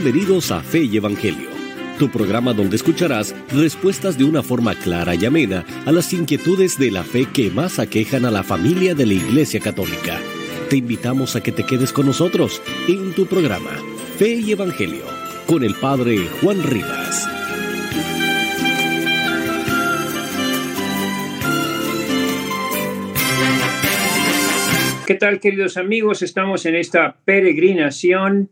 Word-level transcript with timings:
Bienvenidos 0.00 0.52
a 0.52 0.62
Fe 0.62 0.84
y 0.84 0.96
Evangelio, 0.96 1.50
tu 1.98 2.08
programa 2.08 2.52
donde 2.54 2.76
escucharás 2.76 3.34
respuestas 3.50 4.16
de 4.16 4.22
una 4.22 4.44
forma 4.44 4.76
clara 4.76 5.16
y 5.16 5.24
amena 5.24 5.64
a 5.86 5.90
las 5.90 6.12
inquietudes 6.12 6.78
de 6.78 6.92
la 6.92 7.02
fe 7.02 7.26
que 7.26 7.50
más 7.50 7.80
aquejan 7.80 8.24
a 8.24 8.30
la 8.30 8.44
familia 8.44 8.94
de 8.94 9.06
la 9.06 9.14
Iglesia 9.14 9.58
Católica. 9.58 10.20
Te 10.70 10.76
invitamos 10.76 11.34
a 11.34 11.42
que 11.42 11.50
te 11.50 11.66
quedes 11.66 11.92
con 11.92 12.06
nosotros 12.06 12.62
en 12.86 13.12
tu 13.12 13.26
programa 13.26 13.72
Fe 14.16 14.34
y 14.34 14.52
Evangelio 14.52 15.02
con 15.48 15.64
el 15.64 15.74
Padre 15.74 16.28
Juan 16.40 16.62
Rivas. 16.62 17.28
¿Qué 25.08 25.14
tal, 25.16 25.40
queridos 25.40 25.76
amigos? 25.76 26.22
Estamos 26.22 26.66
en 26.66 26.76
esta 26.76 27.16
peregrinación 27.24 28.50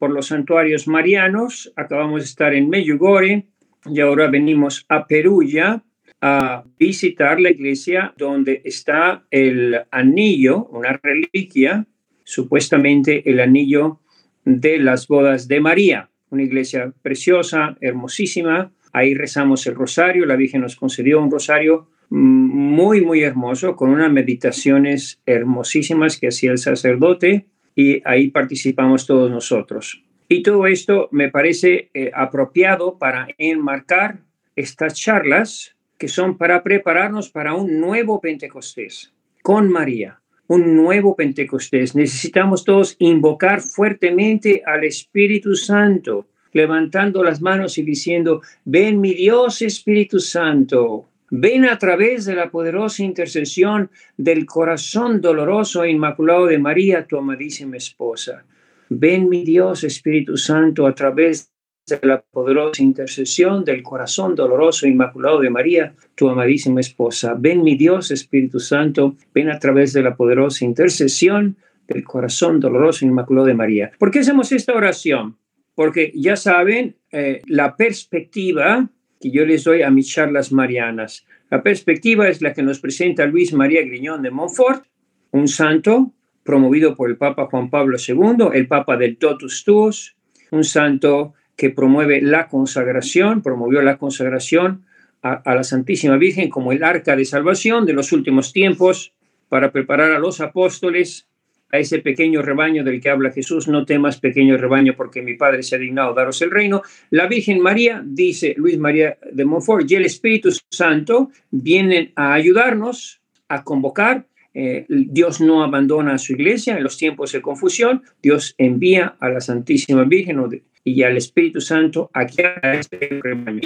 por 0.00 0.10
los 0.10 0.28
santuarios 0.28 0.88
marianos. 0.88 1.72
Acabamos 1.76 2.22
de 2.22 2.24
estar 2.24 2.54
en 2.54 2.70
Medjugorje 2.70 3.46
y 3.84 4.00
ahora 4.00 4.28
venimos 4.28 4.86
a 4.88 5.06
Perugia 5.06 5.84
a 6.22 6.64
visitar 6.78 7.38
la 7.38 7.50
iglesia 7.50 8.14
donde 8.16 8.62
está 8.64 9.24
el 9.30 9.78
anillo, 9.90 10.64
una 10.66 10.98
reliquia, 11.02 11.86
supuestamente 12.24 13.30
el 13.30 13.40
anillo 13.40 14.00
de 14.44 14.78
las 14.78 15.06
bodas 15.06 15.48
de 15.48 15.60
María, 15.60 16.08
una 16.30 16.44
iglesia 16.44 16.94
preciosa, 17.02 17.76
hermosísima. 17.82 18.72
Ahí 18.94 19.12
rezamos 19.14 19.66
el 19.66 19.74
rosario, 19.74 20.24
la 20.24 20.36
Virgen 20.36 20.62
nos 20.62 20.76
concedió 20.76 21.22
un 21.22 21.30
rosario 21.30 21.88
muy, 22.08 23.02
muy 23.02 23.22
hermoso, 23.22 23.76
con 23.76 23.90
unas 23.90 24.10
meditaciones 24.10 25.20
hermosísimas 25.26 26.18
que 26.18 26.28
hacía 26.28 26.52
el 26.52 26.58
sacerdote 26.58 27.49
y 27.74 28.02
ahí 28.04 28.28
participamos 28.28 29.06
todos 29.06 29.30
nosotros. 29.30 30.02
Y 30.28 30.42
todo 30.42 30.66
esto 30.66 31.08
me 31.10 31.28
parece 31.28 31.90
eh, 31.92 32.10
apropiado 32.14 32.98
para 32.98 33.28
enmarcar 33.36 34.20
estas 34.54 34.94
charlas 34.94 35.76
que 35.98 36.08
son 36.08 36.38
para 36.38 36.62
prepararnos 36.62 37.30
para 37.30 37.54
un 37.54 37.80
nuevo 37.80 38.20
Pentecostés 38.20 39.12
con 39.42 39.68
María, 39.68 40.20
un 40.46 40.74
nuevo 40.74 41.14
Pentecostés. 41.14 41.94
Necesitamos 41.94 42.64
todos 42.64 42.96
invocar 42.98 43.60
fuertemente 43.60 44.62
al 44.64 44.84
Espíritu 44.84 45.54
Santo, 45.56 46.26
levantando 46.52 47.22
las 47.22 47.42
manos 47.42 47.76
y 47.76 47.82
diciendo, 47.82 48.40
ven 48.64 49.00
mi 49.00 49.14
Dios 49.14 49.62
Espíritu 49.62 50.20
Santo, 50.20 51.09
Ven 51.30 51.64
a 51.64 51.78
través 51.78 52.24
de 52.24 52.34
la 52.34 52.50
poderosa 52.50 53.04
intercesión 53.04 53.90
del 54.16 54.46
corazón 54.46 55.20
doloroso 55.20 55.84
e 55.84 55.90
inmaculado 55.90 56.46
de 56.46 56.58
María, 56.58 57.06
tu 57.06 57.18
amadísima 57.18 57.76
esposa. 57.76 58.44
Ven, 58.88 59.28
mi 59.28 59.44
Dios, 59.44 59.84
Espíritu 59.84 60.36
Santo, 60.36 60.88
a 60.88 60.94
través 60.94 61.52
de 61.86 62.00
la 62.02 62.20
poderosa 62.20 62.82
intercesión 62.82 63.64
del 63.64 63.82
corazón 63.82 64.34
doloroso 64.34 64.86
e 64.86 64.90
inmaculado 64.90 65.40
de 65.40 65.50
María, 65.50 65.94
tu 66.16 66.28
amadísima 66.28 66.80
esposa. 66.80 67.34
Ven, 67.38 67.62
mi 67.62 67.76
Dios, 67.76 68.10
Espíritu 68.10 68.58
Santo, 68.58 69.14
ven 69.32 69.50
a 69.50 69.58
través 69.58 69.92
de 69.92 70.02
la 70.02 70.16
poderosa 70.16 70.64
intercesión 70.64 71.56
del 71.86 72.02
corazón 72.02 72.58
doloroso 72.58 73.04
e 73.04 73.08
inmaculado 73.08 73.46
de 73.46 73.54
María. 73.54 73.92
¿Por 73.98 74.10
qué 74.10 74.20
hacemos 74.20 74.50
esta 74.50 74.74
oración? 74.74 75.36
Porque 75.76 76.12
ya 76.14 76.34
saben, 76.34 76.96
eh, 77.12 77.42
la 77.46 77.76
perspectiva 77.76 78.88
que 79.20 79.30
yo 79.30 79.44
les 79.44 79.64
doy 79.64 79.82
a 79.82 79.90
mis 79.90 80.08
charlas 80.08 80.50
marianas. 80.50 81.26
La 81.50 81.62
perspectiva 81.62 82.28
es 82.28 82.40
la 82.40 82.54
que 82.54 82.62
nos 82.62 82.80
presenta 82.80 83.26
Luis 83.26 83.52
María 83.52 83.82
Griñón 83.82 84.22
de 84.22 84.30
Montfort, 84.30 84.84
un 85.32 85.46
santo 85.46 86.12
promovido 86.42 86.96
por 86.96 87.10
el 87.10 87.16
Papa 87.16 87.46
Juan 87.46 87.70
Pablo 87.70 87.98
II, 87.98 88.48
el 88.54 88.66
Papa 88.66 88.96
del 88.96 89.18
Totus 89.18 89.62
Tuus, 89.64 90.16
un 90.50 90.64
santo 90.64 91.34
que 91.56 91.70
promueve 91.70 92.22
la 92.22 92.48
consagración, 92.48 93.42
promovió 93.42 93.82
la 93.82 93.98
consagración 93.98 94.86
a, 95.22 95.34
a 95.34 95.54
la 95.54 95.64
Santísima 95.64 96.16
Virgen 96.16 96.48
como 96.48 96.72
el 96.72 96.82
arca 96.82 97.14
de 97.14 97.26
salvación 97.26 97.84
de 97.84 97.92
los 97.92 98.12
últimos 98.12 98.52
tiempos 98.52 99.12
para 99.50 99.70
preparar 99.70 100.12
a 100.12 100.18
los 100.18 100.40
apóstoles 100.40 101.28
a 101.72 101.78
ese 101.78 102.00
pequeño 102.00 102.42
rebaño 102.42 102.84
del 102.84 103.00
que 103.00 103.10
habla 103.10 103.30
Jesús, 103.30 103.68
no 103.68 103.84
temas 103.84 104.18
pequeño 104.18 104.56
rebaño 104.56 104.94
porque 104.96 105.22
mi 105.22 105.34
Padre 105.34 105.62
se 105.62 105.76
ha 105.76 105.78
dignado 105.78 106.14
daros 106.14 106.40
el 106.42 106.50
reino. 106.50 106.82
La 107.10 107.26
Virgen 107.26 107.60
María, 107.60 108.02
dice 108.04 108.54
Luis 108.56 108.78
María 108.78 109.18
de 109.32 109.44
Montfort, 109.44 109.90
y 109.90 109.94
el 109.94 110.04
Espíritu 110.04 110.50
Santo 110.70 111.30
vienen 111.50 112.12
a 112.16 112.34
ayudarnos, 112.34 113.20
a 113.48 113.62
convocar. 113.64 114.26
Eh, 114.52 114.84
Dios 114.88 115.40
no 115.40 115.62
abandona 115.62 116.14
a 116.14 116.18
su 116.18 116.32
iglesia 116.32 116.76
en 116.76 116.82
los 116.82 116.96
tiempos 116.96 117.32
de 117.32 117.40
confusión. 117.40 118.02
Dios 118.22 118.54
envía 118.58 119.16
a 119.20 119.28
la 119.28 119.40
Santísima 119.40 120.04
Virgen 120.04 120.38
y 120.82 121.02
al 121.02 121.16
Espíritu 121.16 121.60
Santo 121.60 122.10
a 122.12 122.26
que 122.26 122.46
haga 122.46 122.74
este 122.74 123.20
rebaño 123.22 123.60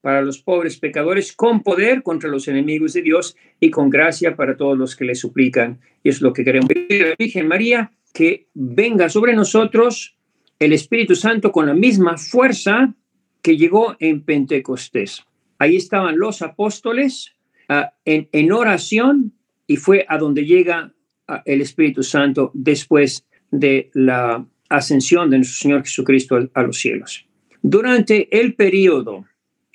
para 0.00 0.22
los 0.22 0.38
pobres 0.38 0.78
pecadores, 0.78 1.32
con 1.32 1.62
poder 1.62 2.02
contra 2.02 2.30
los 2.30 2.48
enemigos 2.48 2.92
de 2.92 3.02
Dios 3.02 3.36
y 3.60 3.70
con 3.70 3.90
gracia 3.90 4.36
para 4.36 4.56
todos 4.56 4.78
los 4.78 4.94
que 4.96 5.04
le 5.04 5.14
suplican. 5.14 5.80
Y 6.02 6.08
es 6.08 6.20
lo 6.20 6.32
que 6.32 6.44
queremos 6.44 6.70
a 6.70 7.14
Virgen 7.18 7.48
María, 7.48 7.92
que 8.12 8.46
venga 8.54 9.08
sobre 9.08 9.34
nosotros 9.34 10.16
el 10.58 10.72
Espíritu 10.72 11.14
Santo 11.14 11.52
con 11.52 11.66
la 11.66 11.74
misma 11.74 12.16
fuerza 12.16 12.94
que 13.42 13.56
llegó 13.56 13.96
en 14.00 14.22
Pentecostés. 14.22 15.24
Ahí 15.58 15.76
estaban 15.76 16.18
los 16.18 16.42
apóstoles 16.42 17.34
ah, 17.68 17.92
en, 18.04 18.52
oración 18.52 19.32
y 19.66 19.76
fue 19.76 20.04
a 20.08 20.18
donde 20.18 20.44
llega 20.44 20.92
ah, 21.26 21.42
el 21.44 21.60
Espíritu 21.60 22.02
Santo 22.02 22.50
después 22.54 23.24
de 23.50 23.90
la 23.94 24.44
ascensión 24.68 25.30
de 25.30 25.38
nuestro 25.38 25.56
Señor 25.56 25.82
Jesucristo 25.82 26.48
a 26.52 26.62
los 26.62 26.78
cielos. 26.78 27.26
Durante 27.62 28.28
el 28.38 28.54
periodo 28.54 29.24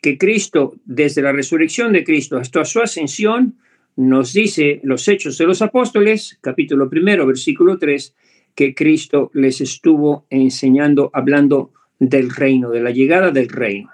que 0.03 0.17
Cristo, 0.17 0.75
desde 0.83 1.21
la 1.21 1.31
resurrección 1.31 1.93
de 1.93 2.03
Cristo 2.03 2.37
hasta 2.37 2.65
su 2.65 2.81
ascensión, 2.81 3.55
nos 3.95 4.33
dice 4.33 4.81
los 4.83 5.07
Hechos 5.07 5.37
de 5.37 5.45
los 5.45 5.61
Apóstoles, 5.61 6.37
capítulo 6.41 6.89
primero, 6.89 7.25
versículo 7.25 7.77
3, 7.77 8.13
que 8.53 8.75
Cristo 8.75 9.31
les 9.33 9.61
estuvo 9.61 10.27
enseñando, 10.29 11.09
hablando 11.13 11.71
del 11.99 12.31
reino, 12.31 12.69
de 12.69 12.81
la 12.81 12.91
llegada 12.91 13.31
del 13.31 13.47
reino. 13.47 13.91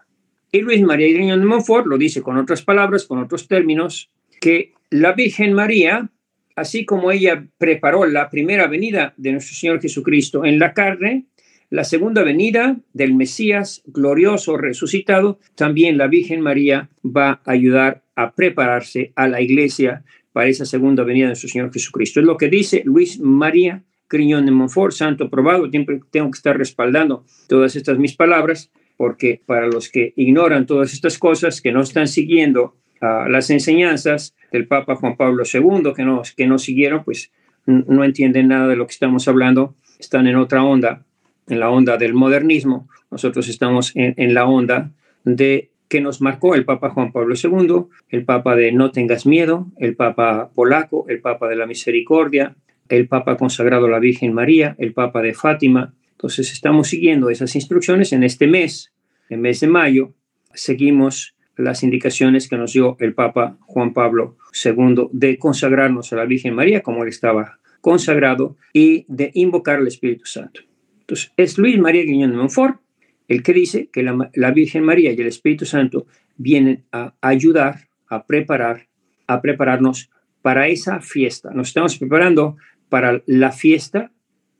Y 0.51 0.61
Luis 0.61 0.81
María 0.81 1.15
de 1.15 1.45
Montfort 1.45 1.85
lo 1.85 1.99
dice 1.99 2.23
con 2.23 2.37
otras 2.37 2.63
palabras, 2.63 3.05
con 3.05 3.19
otros 3.19 3.47
términos, 3.47 4.09
que 4.41 4.73
la 4.89 5.13
Virgen 5.13 5.53
María, 5.53 6.09
así 6.55 6.85
como 6.85 7.11
ella 7.11 7.45
preparó 7.59 8.07
la 8.07 8.31
primera 8.31 8.65
venida 8.65 9.13
de 9.15 9.33
nuestro 9.33 9.55
Señor 9.55 9.79
Jesucristo 9.79 10.43
en 10.43 10.57
la 10.57 10.73
carne, 10.73 11.27
la 11.69 11.83
segunda 11.83 12.23
venida 12.23 12.77
del 12.93 13.13
Mesías 13.13 13.83
glorioso 13.85 14.57
resucitado, 14.57 15.39
también 15.55 15.97
la 15.97 16.07
Virgen 16.07 16.41
María 16.41 16.89
va 17.05 17.41
a 17.45 17.51
ayudar 17.51 18.03
a 18.15 18.33
prepararse 18.33 19.13
a 19.15 19.27
la 19.27 19.41
iglesia 19.41 20.03
para 20.33 20.49
esa 20.49 20.65
segunda 20.65 21.03
venida 21.03 21.25
de 21.25 21.29
nuestro 21.29 21.49
Señor 21.49 21.71
Jesucristo. 21.71 22.19
Es 22.19 22.25
lo 22.25 22.37
que 22.37 22.49
dice 22.49 22.81
Luis 22.85 23.19
María 23.19 23.83
Criñón 24.07 24.45
de 24.45 24.51
Montfort, 24.51 24.93
santo 24.93 25.29
probado. 25.29 25.69
Siempre 25.69 25.99
tengo 26.09 26.31
que 26.31 26.37
estar 26.37 26.57
respaldando 26.57 27.25
todas 27.47 27.75
estas 27.75 27.99
mis 27.99 28.15
palabras, 28.15 28.71
porque 28.97 29.41
para 29.45 29.67
los 29.67 29.89
que 29.89 30.13
ignoran 30.15 30.65
todas 30.65 30.93
estas 30.93 31.19
cosas, 31.19 31.61
que 31.61 31.71
no 31.71 31.81
están 31.81 32.07
siguiendo 32.07 32.77
uh, 33.01 33.29
las 33.29 33.51
enseñanzas 33.51 34.35
del 34.51 34.67
Papa 34.67 34.95
Juan 34.95 35.15
Pablo 35.15 35.43
II, 35.51 35.93
que 35.95 36.03
no, 36.03 36.23
que 36.35 36.47
no 36.47 36.57
siguieron, 36.57 37.03
pues 37.03 37.31
no 37.67 38.03
entienden 38.03 38.47
nada 38.47 38.67
de 38.67 38.75
lo 38.75 38.87
que 38.87 38.93
estamos 38.93 39.27
hablando, 39.27 39.75
están 39.99 40.25
en 40.25 40.37
otra 40.37 40.63
onda 40.63 41.05
en 41.49 41.59
la 41.59 41.69
onda 41.69 41.97
del 41.97 42.13
modernismo, 42.13 42.87
nosotros 43.11 43.47
estamos 43.49 43.91
en, 43.95 44.33
la 44.33 44.45
onda 44.45 44.91
de 45.23 45.71
que 45.87 45.99
nos 45.99 46.21
marcó 46.21 46.55
el 46.55 46.65
Papa 46.65 46.91
Juan 46.91 47.11
Pablo 47.11 47.35
II, 47.35 47.85
el 48.09 48.23
Papa 48.23 48.55
de 48.55 48.71
No 48.71 48.91
tengas 48.91 49.25
miedo, 49.25 49.67
el 49.77 49.95
Papa 49.95 50.51
polaco, 50.53 51.05
el 51.09 51.19
Papa 51.19 51.47
de 51.47 51.55
la 51.55 51.65
Misericordia, 51.65 52.55
el 52.87 53.07
Papa 53.07 53.37
consagrado 53.37 53.87
a 53.87 53.89
la 53.89 53.99
Virgen 53.99 54.33
María, 54.33 54.75
el 54.77 54.93
Papa 54.93 55.21
de 55.21 55.33
Fátima. 55.33 55.93
Entonces 56.11 56.51
estamos 56.51 56.87
siguiendo 56.89 57.29
esas 57.29 57.55
instrucciones 57.55 58.13
en 58.13 58.23
este 58.23 58.47
mes, 58.47 58.93
el 59.29 59.39
mes 59.39 59.59
de 59.59 59.67
mayo, 59.67 60.13
seguimos 60.53 61.35
las 61.55 61.83
indicaciones 61.83 62.47
que 62.47 62.57
nos 62.57 62.73
dio 62.73 62.95
el 62.99 63.13
Papa 63.13 63.57
Juan 63.61 63.93
Pablo 63.93 64.37
II 64.63 65.09
de 65.11 65.37
consagrarnos 65.37 66.13
a 66.13 66.15
la 66.15 66.25
Virgen 66.25 66.55
María 66.55 66.81
como 66.81 67.03
él 67.03 67.09
estaba 67.09 67.59
consagrado 67.81 68.57
y 68.73 69.05
de 69.07 69.31
invocar 69.33 69.79
al 69.79 69.87
Espíritu 69.87 70.25
Santo. 70.25 70.61
Entonces, 71.09 71.33
es 71.37 71.57
Luis 71.57 71.79
María 71.79 72.03
Guiñón 72.03 72.29
de 72.29 72.37
Montfort 72.37 72.79
el 73.27 73.41
que 73.41 73.53
dice 73.53 73.89
que 73.91 74.03
la, 74.03 74.51
Virgen 74.51 74.83
María 74.83 75.11
y 75.11 75.19
el 75.19 75.27
Espíritu 75.27 75.65
Santo 75.65 76.05
vienen 76.37 76.83
a 76.91 77.15
ayudar, 77.21 77.87
a 78.07 78.25
preparar, 78.25 78.87
a 79.25 79.41
prepararnos 79.41 80.11
para 80.43 80.67
esa 80.67 80.99
fiesta. 80.99 81.51
Nos 81.51 81.69
estamos 81.69 81.97
preparando 81.97 82.57
para 82.89 83.23
la 83.25 83.51
fiesta 83.51 84.11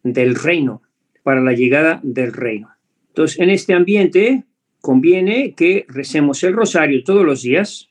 del 0.03 0.33
reino, 0.33 0.81
para 1.21 1.41
la 1.41 1.53
llegada 1.53 1.99
del 2.03 2.33
reino. 2.33 2.69
Entonces, 3.09 3.39
en 3.39 3.51
este 3.51 3.73
ambiente 3.73 4.45
conviene 4.81 5.53
que 5.53 5.85
recemos 5.87 6.43
el 6.43 6.53
rosario 6.53 7.03
todos 7.03 7.25
los 7.25 7.43
días 7.43 7.89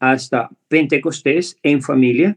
hasta 0.00 0.50
Pentecostés 0.66 1.56
en 1.62 1.82
familia, 1.82 2.36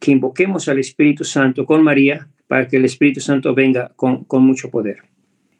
que 0.00 0.12
invoquemos 0.12 0.68
al 0.68 0.78
Espíritu 0.78 1.24
Santo 1.24 1.66
con 1.66 1.82
María 1.82 2.28
para 2.48 2.68
que 2.68 2.76
el 2.76 2.84
Espíritu 2.84 3.20
Santo 3.20 3.54
venga 3.54 3.92
con, 3.96 4.26
mucho 4.44 4.70
poder. 4.70 4.98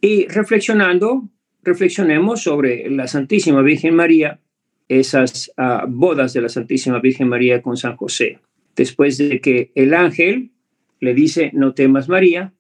Y 0.01 0.27
reflexionando, 0.29 1.29
reflexionemos 1.63 2.43
sobre 2.43 2.89
la 2.91 3.09
Santísima 3.09 3.63
Virgen 3.63 3.95
María, 3.95 4.41
esas 4.89 5.53
ah, 5.57 5.85
bodas 5.89 6.33
de 6.33 6.43
la 6.43 6.49
Santísima 6.49 7.01
Virgen 7.01 7.29
María 7.29 7.61
con 7.63 7.77
San 7.77 7.97
José. 7.97 8.39
Después 8.77 9.19
de 9.19 9.41
que 9.41 9.73
el 9.75 9.95
ángel 9.95 10.53
le 11.01 11.15
dice, 11.15 11.51
no 11.55 11.75
temas 11.75 12.09
María, 12.09 12.53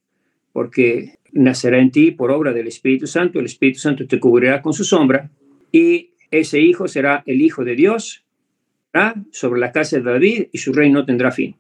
porque 0.52 1.19
nacerá 1.32 1.79
en 1.79 1.90
ti 1.90 2.11
por 2.11 2.31
obra 2.31 2.52
del 2.52 2.67
Espíritu 2.67 3.06
Santo, 3.06 3.38
el 3.38 3.46
Espíritu 3.46 3.79
Santo 3.79 4.06
te 4.06 4.19
cubrirá 4.19 4.62
con 4.62 4.72
su 4.72 4.84
sombra, 4.84 5.31
y 5.70 6.14
ese 6.31 6.61
hijo 6.61 6.88
será 6.88 7.22
el 7.26 7.43
Hijo 7.43 7.64
de 7.64 7.76
Dios, 7.76 8.26
sobre 9.31 9.61
la 9.61 9.72
casa 9.72 9.96
de 9.96 10.02
David 10.02 10.46
y 10.52 10.58
su 10.58 10.72
reino 10.72 11.05
tendrá 11.05 11.31
fin. 11.31 11.56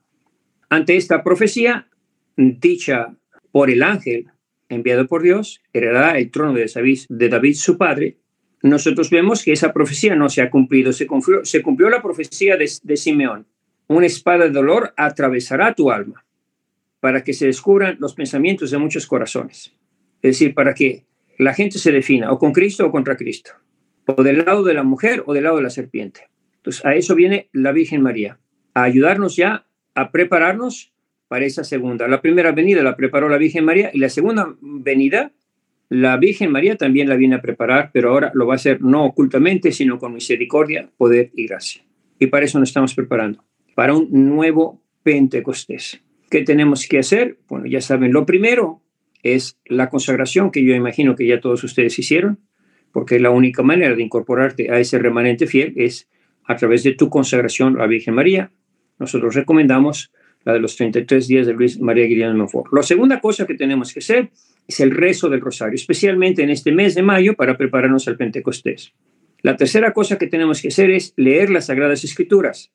Ante 0.68 0.96
esta 0.96 1.22
profecía, 1.22 1.88
dicha 2.36 3.14
por 3.50 3.70
el 3.70 3.82
ángel 3.82 4.26
enviado 4.68 5.06
por 5.06 5.22
Dios, 5.22 5.60
heredará 5.72 6.18
el 6.18 6.30
trono 6.30 6.52
de 6.52 7.28
David, 7.28 7.54
su 7.54 7.78
padre. 7.78 8.16
Nosotros 8.62 9.10
vemos 9.10 9.44
que 9.44 9.52
esa 9.52 9.72
profecía 9.72 10.16
no 10.16 10.28
se 10.28 10.42
ha 10.42 10.50
cumplido, 10.50 10.92
se 10.92 11.06
cumplió, 11.06 11.44
se 11.44 11.62
cumplió 11.62 11.88
la 11.88 12.02
profecía 12.02 12.56
de, 12.56 12.70
de 12.82 12.96
Simeón. 12.96 13.46
Una 13.86 14.06
espada 14.06 14.44
de 14.44 14.50
dolor 14.50 14.92
atravesará 14.96 15.74
tu 15.74 15.90
alma 15.90 16.24
para 17.00 17.22
que 17.22 17.34
se 17.34 17.46
descubran 17.46 17.96
los 18.00 18.14
pensamientos 18.14 18.70
de 18.70 18.78
muchos 18.78 19.06
corazones. 19.06 19.72
Es 20.22 20.32
decir, 20.32 20.54
para 20.54 20.74
que 20.74 21.04
la 21.38 21.54
gente 21.54 21.78
se 21.78 21.92
defina 21.92 22.32
o 22.32 22.38
con 22.38 22.52
Cristo 22.52 22.86
o 22.86 22.90
contra 22.90 23.16
Cristo, 23.16 23.52
o 24.06 24.22
del 24.22 24.44
lado 24.44 24.64
de 24.64 24.74
la 24.74 24.82
mujer 24.82 25.22
o 25.26 25.34
del 25.34 25.44
lado 25.44 25.56
de 25.56 25.62
la 25.62 25.70
serpiente. 25.70 26.28
Entonces, 26.56 26.84
a 26.84 26.94
eso 26.94 27.14
viene 27.14 27.48
la 27.52 27.72
Virgen 27.72 28.02
María, 28.02 28.40
a 28.74 28.82
ayudarnos 28.82 29.36
ya 29.36 29.66
a 29.94 30.10
prepararnos 30.10 30.92
para 31.28 31.44
esa 31.44 31.64
segunda. 31.64 32.08
La 32.08 32.20
primera 32.20 32.52
venida 32.52 32.82
la 32.82 32.96
preparó 32.96 33.28
la 33.28 33.38
Virgen 33.38 33.64
María 33.64 33.90
y 33.92 33.98
la 33.98 34.08
segunda 34.08 34.54
venida, 34.60 35.32
la 35.88 36.16
Virgen 36.16 36.50
María 36.50 36.76
también 36.76 37.08
la 37.08 37.16
viene 37.16 37.36
a 37.36 37.42
preparar, 37.42 37.90
pero 37.92 38.10
ahora 38.10 38.32
lo 38.34 38.46
va 38.46 38.54
a 38.54 38.56
hacer 38.56 38.82
no 38.82 39.04
ocultamente, 39.04 39.72
sino 39.72 39.98
con 39.98 40.14
misericordia, 40.14 40.90
poder 40.96 41.30
y 41.34 41.46
gracia. 41.46 41.82
Y 42.18 42.26
para 42.26 42.44
eso 42.44 42.58
nos 42.58 42.70
estamos 42.70 42.94
preparando, 42.94 43.44
para 43.74 43.94
un 43.94 44.08
nuevo 44.10 44.82
Pentecostés. 45.02 46.02
¿Qué 46.30 46.42
tenemos 46.42 46.88
que 46.88 46.98
hacer? 46.98 47.38
Bueno, 47.48 47.66
ya 47.66 47.80
saben, 47.80 48.12
lo 48.12 48.26
primero 48.26 48.82
es 49.22 49.58
la 49.66 49.88
consagración 49.88 50.50
que 50.50 50.64
yo 50.64 50.74
imagino 50.74 51.14
que 51.14 51.26
ya 51.26 51.40
todos 51.40 51.62
ustedes 51.62 51.98
hicieron, 51.98 52.40
porque 52.92 53.20
la 53.20 53.30
única 53.30 53.62
manera 53.62 53.94
de 53.94 54.02
incorporarte 54.02 54.70
a 54.72 54.80
ese 54.80 54.98
remanente 54.98 55.46
fiel 55.46 55.72
es 55.76 56.08
a 56.44 56.56
través 56.56 56.82
de 56.82 56.94
tu 56.94 57.10
consagración 57.10 57.76
a 57.76 57.80
la 57.80 57.86
Virgen 57.86 58.14
María. 58.14 58.50
Nosotros 58.98 59.34
recomendamos 59.34 60.10
la 60.46 60.52
de 60.52 60.60
los 60.60 60.76
33 60.76 61.26
días 61.26 61.46
de 61.46 61.52
Luis 61.52 61.78
María 61.80 62.06
Guillén 62.06 62.36
Monfort. 62.36 62.72
La 62.72 62.84
segunda 62.84 63.20
cosa 63.20 63.46
que 63.46 63.54
tenemos 63.54 63.92
que 63.92 63.98
hacer 63.98 64.30
es 64.66 64.80
el 64.80 64.92
rezo 64.92 65.28
del 65.28 65.40
rosario, 65.40 65.74
especialmente 65.74 66.42
en 66.42 66.50
este 66.50 66.70
mes 66.70 66.94
de 66.94 67.02
mayo 67.02 67.34
para 67.34 67.58
prepararnos 67.58 68.06
al 68.06 68.16
Pentecostés. 68.16 68.94
La 69.42 69.56
tercera 69.56 69.92
cosa 69.92 70.18
que 70.18 70.28
tenemos 70.28 70.62
que 70.62 70.68
hacer 70.68 70.90
es 70.92 71.12
leer 71.16 71.50
las 71.50 71.66
Sagradas 71.66 72.04
Escrituras. 72.04 72.72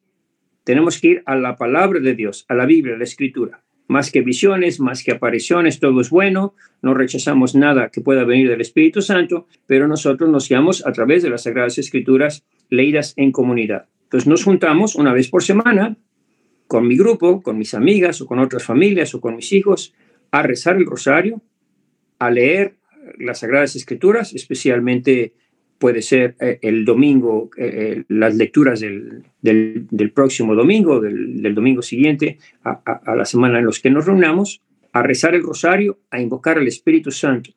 Tenemos 0.66 1.00
que 1.00 1.08
ir 1.08 1.24
a 1.26 1.38
la 1.38 1.56
palabra 1.56 2.02
de 2.02 2.14
Dios, 2.14 2.46
a 2.50 2.56
la 2.56 2.66
Biblia, 2.66 2.96
a 2.96 2.98
la 2.98 3.06
Escritura. 3.06 3.64
Más 3.88 4.12
que 4.12 4.22
visiones, 4.22 4.82
más 4.82 5.02
que 5.02 5.14
apariciones, 5.14 5.80
todo 5.80 6.02
es 6.02 6.10
bueno. 6.10 6.56
No 6.82 6.94
rechazamos 6.94 7.56
nada 7.56 7.90
que 7.90 8.02
pueda 8.02 8.26
venir 8.26 8.50
del 8.50 8.62
Espíritu 8.62 9.02
Santo, 9.02 9.48
pero 9.66 9.88
nosotros 9.88 10.30
nos 10.30 10.50
guiamos 10.50 10.86
a 10.86 10.92
través 10.92 11.24
de 11.24 11.30
las 11.30 11.44
Sagradas 11.44 11.78
Escrituras 11.78 12.44
leídas 12.70 13.14
en 13.16 13.32
comunidad. 13.32 13.86
Entonces 14.04 14.28
nos 14.28 14.44
juntamos 14.44 14.96
una 14.96 15.14
vez 15.14 15.30
por 15.30 15.42
semana 15.42 15.96
con 16.72 16.88
mi 16.88 16.96
grupo, 16.96 17.42
con 17.42 17.58
mis 17.58 17.74
amigas 17.74 18.22
o 18.22 18.26
con 18.26 18.40
otras 18.40 18.64
familias 18.64 19.14
o 19.14 19.20
con 19.20 19.36
mis 19.36 19.52
hijos 19.52 19.94
a 20.32 20.42
rezar 20.42 20.78
el 20.78 20.86
rosario, 20.86 21.42
a 22.18 22.32
leer 22.32 22.76
las 23.18 23.40
Sagradas 23.40 23.76
Escrituras, 23.76 24.34
especialmente 24.34 25.34
puede 25.78 26.02
ser 26.02 26.38
eh, 26.40 26.60
el 26.62 26.86
domingo, 26.86 27.50
eh, 27.58 27.66
eh, 27.66 28.04
las 28.08 28.36
lecturas 28.38 28.80
del, 28.80 29.22
del, 29.42 30.12
próximo 30.14 30.56
domingo, 30.56 31.02
del, 31.02 31.42
del 31.42 31.54
domingo 31.54 31.82
siguiente, 31.82 32.38
a, 32.64 33.16
la 33.18 33.26
semana 33.26 33.60
en 33.60 33.66
los 33.66 33.82
que 33.82 33.90
nos 33.90 34.06
reunamos, 34.06 34.62
a 34.94 35.04
rezar 35.04 35.36
el 35.36 35.44
rosario, 35.44 36.00
a 36.10 36.22
invocar 36.22 36.58
al 36.58 36.70
Espíritu 36.70 37.12
Santo. 37.12 37.50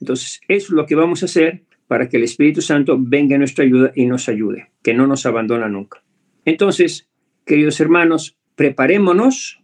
Entonces, 0.00 0.40
eso 0.48 0.66
es 0.66 0.70
lo 0.70 0.86
que 0.86 0.96
vamos 0.96 1.22
a 1.22 1.26
hacer 1.26 1.62
para 1.86 2.08
que 2.08 2.16
el 2.16 2.24
Espíritu 2.24 2.62
Santo 2.62 2.96
venga 2.98 3.36
a 3.36 3.38
nuestra 3.38 3.64
ayuda 3.64 3.92
y 3.94 4.06
nos 4.06 4.28
ayude, 4.28 4.72
que 4.82 4.92
no 4.92 5.06
nos 5.06 5.24
abandona 5.24 5.68
nunca. 5.68 6.02
Entonces, 6.44 7.08
queridos 7.44 7.78
hermanos, 7.78 8.36
preparémonos 8.56 9.62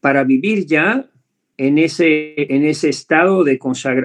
para 0.00 0.24
vivir 0.24 0.64
ya 0.64 1.10
en 1.58 1.76
ese, 1.76 2.54
en 2.54 2.64
ese 2.64 2.88
estado 2.88 3.44
de, 3.44 3.58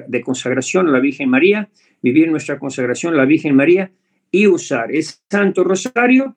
de 0.08 0.20
consagración 0.22 0.88
a 0.88 0.90
la 0.90 1.00
Virgen 1.00 1.30
María, 1.30 1.70
vivir 2.02 2.30
nuestra 2.30 2.58
consagración 2.58 3.14
a 3.14 3.16
la 3.16 3.24
Virgen 3.24 3.54
María 3.54 3.92
y 4.30 4.48
usar 4.48 4.92
el 4.92 5.04
Santo 5.04 5.64
Rosario 5.64 6.36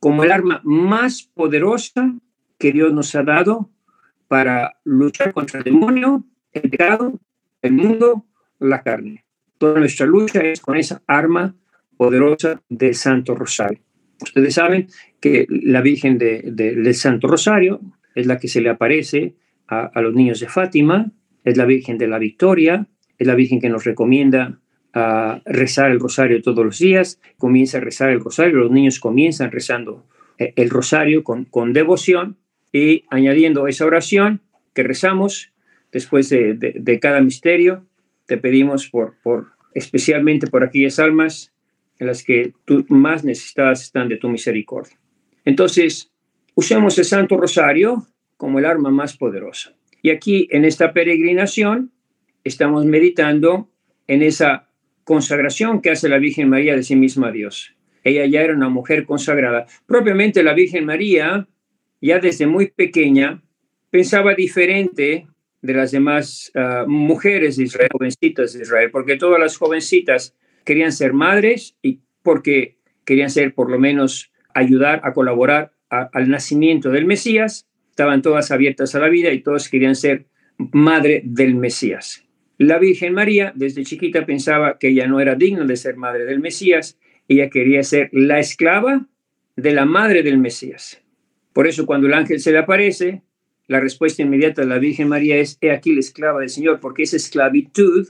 como 0.00 0.24
el 0.24 0.32
arma 0.32 0.60
más 0.64 1.22
poderosa 1.22 2.14
que 2.58 2.72
Dios 2.72 2.92
nos 2.92 3.14
ha 3.14 3.22
dado 3.22 3.70
para 4.26 4.78
luchar 4.84 5.32
contra 5.32 5.58
el 5.58 5.64
demonio, 5.64 6.24
el 6.52 6.70
pecado, 6.70 7.20
el 7.60 7.72
mundo, 7.72 8.26
la 8.58 8.82
carne. 8.82 9.24
Toda 9.58 9.78
nuestra 9.78 10.06
lucha 10.06 10.40
es 10.40 10.60
con 10.60 10.76
esa 10.76 11.02
arma 11.06 11.54
poderosa 11.96 12.60
del 12.68 12.94
Santo 12.94 13.34
Rosario. 13.34 13.80
Ustedes 14.20 14.54
saben 14.54 14.88
que 15.20 15.46
la 15.48 15.80
Virgen 15.80 16.18
del 16.18 16.94
Santo 16.94 17.28
Rosario 17.28 17.80
es 18.14 18.26
la 18.26 18.38
que 18.38 18.48
se 18.48 18.60
le 18.60 18.70
aparece 18.70 19.34
a, 19.66 20.00
los 20.00 20.14
niños 20.14 20.40
de 20.40 20.48
Fátima, 20.48 21.10
es 21.42 21.56
la 21.56 21.64
Virgen 21.64 21.98
de 21.98 22.06
la 22.06 22.18
Victoria, 22.18 22.86
es 23.18 23.26
la 23.26 23.34
Virgen 23.34 23.60
que 23.60 23.68
nos 23.68 23.84
recomienda 23.84 24.60
a 24.92 25.42
rezar 25.44 25.90
el 25.90 25.98
rosario 25.98 26.40
todos 26.42 26.64
los 26.64 26.78
días, 26.78 27.20
comienza 27.38 27.78
a 27.78 27.80
rezar 27.80 28.10
el 28.10 28.20
rosario, 28.20 28.58
los 28.58 28.70
niños 28.70 29.00
comienzan 29.00 29.50
rezando 29.50 30.06
eh, 30.38 30.52
el 30.56 30.70
rosario 30.70 31.24
con, 31.24 31.44
con 31.46 31.72
devoción 31.72 32.36
y 32.72 33.04
añadiendo 33.10 33.66
esa 33.66 33.86
oración 33.86 34.42
que 34.72 34.84
rezamos 34.84 35.52
después 35.90 36.28
de, 36.28 36.54
de 36.54 37.00
cada 37.00 37.20
misterio, 37.20 37.84
te 38.26 38.36
pedimos 38.36 38.88
por, 38.88 39.14
por, 39.22 39.52
especialmente 39.74 40.46
por 40.46 40.64
aquellas 40.64 40.98
almas 40.98 41.53
en 41.98 42.06
las 42.06 42.22
que 42.22 42.52
tú 42.64 42.84
más 42.88 43.24
necesitadas 43.24 43.82
están 43.82 44.08
de 44.08 44.16
tu 44.16 44.28
misericordia. 44.28 44.98
Entonces, 45.44 46.10
usemos 46.54 46.98
el 46.98 47.04
Santo 47.04 47.36
Rosario 47.36 48.06
como 48.36 48.58
el 48.58 48.64
arma 48.64 48.90
más 48.90 49.16
poderosa. 49.16 49.74
Y 50.02 50.10
aquí, 50.10 50.48
en 50.50 50.64
esta 50.64 50.92
peregrinación, 50.92 51.92
estamos 52.42 52.84
meditando 52.84 53.70
en 54.06 54.22
esa 54.22 54.68
consagración 55.04 55.80
que 55.80 55.90
hace 55.90 56.08
la 56.08 56.18
Virgen 56.18 56.48
María 56.48 56.76
de 56.76 56.82
sí 56.82 56.96
misma 56.96 57.28
a 57.28 57.32
Dios. 57.32 57.74
Ella 58.02 58.26
ya 58.26 58.42
era 58.42 58.54
una 58.54 58.68
mujer 58.68 59.06
consagrada. 59.06 59.66
Propiamente 59.86 60.42
la 60.42 60.52
Virgen 60.52 60.84
María, 60.84 61.48
ya 62.00 62.18
desde 62.18 62.46
muy 62.46 62.70
pequeña, 62.70 63.42
pensaba 63.90 64.34
diferente 64.34 65.26
de 65.62 65.72
las 65.72 65.92
demás 65.92 66.52
ah, 66.54 66.84
mujeres 66.86 67.56
de 67.56 67.64
Israel, 67.64 67.88
jovencitas 67.92 68.52
de 68.52 68.62
Israel, 68.62 68.90
porque 68.90 69.16
todas 69.16 69.40
las 69.40 69.56
jovencitas 69.56 70.34
querían 70.64 70.92
ser 70.92 71.12
madres 71.12 71.76
y 71.82 72.00
porque 72.22 72.78
querían 73.04 73.30
ser, 73.30 73.54
por 73.54 73.70
lo 73.70 73.78
menos, 73.78 74.32
ayudar 74.54 75.00
a 75.04 75.12
colaborar 75.12 75.72
al 75.88 76.28
nacimiento 76.28 76.90
del 76.90 77.04
Mesías, 77.06 77.68
estaban 77.90 78.22
todas 78.22 78.50
abiertas 78.50 78.94
a 78.94 78.98
la 78.98 79.08
vida 79.08 79.32
y 79.32 79.42
todas 79.42 79.68
querían 79.68 79.94
ser 79.94 80.26
madre 80.72 81.22
del 81.24 81.54
Mesías. 81.54 82.24
La 82.58 82.78
Virgen 82.78 83.14
María 83.14 83.52
desde 83.54 83.84
chiquita 83.84 84.26
pensaba 84.26 84.78
que 84.78 84.88
ella 84.88 85.06
no 85.06 85.20
era 85.20 85.34
digna 85.34 85.64
de 85.64 85.76
ser 85.76 85.96
madre 85.96 86.24
del 86.24 86.40
Mesías, 86.40 86.98
ella 87.28 87.50
quería 87.50 87.82
ser 87.82 88.10
la 88.12 88.38
esclava 88.38 89.06
de 89.56 89.72
la 89.72 89.84
madre 89.84 90.22
del 90.22 90.38
Mesías. 90.38 91.02
Por 91.52 91.66
eso 91.66 91.86
cuando 91.86 92.06
el 92.06 92.14
ángel 92.14 92.40
se 92.40 92.52
le 92.52 92.58
aparece, 92.58 93.22
la 93.66 93.80
respuesta 93.80 94.22
inmediata 94.22 94.62
de 94.62 94.68
la 94.68 94.78
Virgen 94.78 95.08
María 95.08 95.36
es, 95.36 95.56
he 95.60 95.70
aquí 95.70 95.94
la 95.94 96.00
esclava 96.00 96.40
del 96.40 96.50
Señor, 96.50 96.80
porque 96.80 97.04
esa 97.04 97.16
esclavitud 97.16 98.08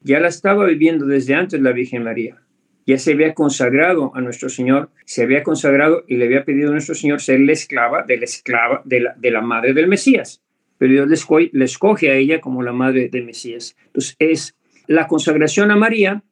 ya 0.00 0.20
la 0.20 0.28
estaba 0.28 0.66
viviendo 0.66 1.06
desde 1.06 1.34
antes 1.34 1.60
la 1.60 1.72
Virgen 1.72 2.04
María. 2.04 2.36
Ya 2.86 2.98
se 2.98 3.12
había 3.12 3.34
consagrado 3.34 4.12
a 4.14 4.20
nuestro 4.20 4.48
Señor, 4.48 4.90
se 5.04 5.22
había 5.22 5.42
consagrado 5.42 6.04
y 6.08 6.16
le 6.16 6.24
había 6.24 6.44
pedido 6.44 6.70
a 6.70 6.72
nuestro 6.72 6.94
Señor 6.94 7.20
ser 7.20 7.40
la 7.40 7.52
esclava 7.52 8.04
de 8.06 9.30
la 9.30 9.40
madre 9.42 9.74
del 9.74 9.88
Mesías. 9.88 10.42
Pero 10.78 10.92
Dios 10.92 11.08
le 11.08 11.14
escoge, 11.14 11.50
escoge 11.52 12.10
a 12.10 12.14
ella 12.14 12.40
como 12.40 12.62
la 12.62 12.72
madre 12.72 13.08
del 13.08 13.26
Mesías. 13.26 13.76
Entonces, 13.86 14.16
es 14.18 14.56
la 14.86 15.06
consagración 15.06 15.70
a 15.70 15.76
María 15.76 16.22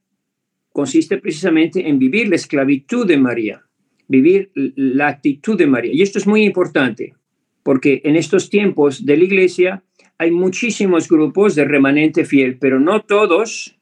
consiste 0.72 1.18
precisamente 1.18 1.88
en 1.88 1.98
vivir 1.98 2.28
la 2.28 2.36
esclavitud 2.36 3.06
de 3.06 3.18
María, 3.18 3.62
vivir 4.08 4.50
la 4.54 5.08
actitud 5.08 5.58
de 5.58 5.66
María. 5.66 5.92
Y 5.92 6.02
esto 6.02 6.18
es 6.18 6.26
muy 6.26 6.44
importante 6.44 7.14
porque 7.62 8.00
en 8.04 8.14
estos 8.14 8.48
tiempos 8.48 9.04
de 9.04 9.16
la 9.16 9.24
iglesia 9.24 9.82
hay 10.18 10.30
muchísimos 10.30 11.08
grupos 11.08 11.54
de 11.54 11.64
remanente 11.64 12.24
fiel, 12.24 12.58
pero 12.58 12.80
no 12.80 13.02
todos 13.02 13.76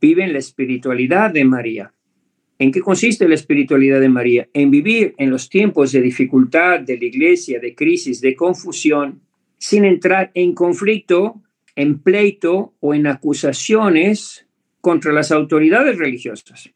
viven 0.00 0.32
la 0.32 0.38
espiritualidad 0.38 1.32
de 1.32 1.44
María. 1.44 1.92
¿En 2.58 2.72
qué 2.72 2.80
consiste 2.80 3.28
la 3.28 3.34
espiritualidad 3.34 4.00
de 4.00 4.08
María? 4.08 4.48
En 4.52 4.70
vivir 4.70 5.14
en 5.18 5.30
los 5.30 5.48
tiempos 5.48 5.92
de 5.92 6.00
dificultad 6.00 6.80
de 6.80 6.98
la 6.98 7.04
iglesia, 7.04 7.60
de 7.60 7.74
crisis, 7.74 8.20
de 8.20 8.34
confusión, 8.34 9.20
sin 9.58 9.84
entrar 9.84 10.30
en 10.34 10.54
conflicto 10.54 11.40
en 11.78 12.00
pleito 12.00 12.74
o 12.80 12.92
en 12.92 13.06
acusaciones 13.06 14.48
contra 14.80 15.12
las 15.12 15.30
autoridades 15.30 15.96
religiosas. 15.96 16.70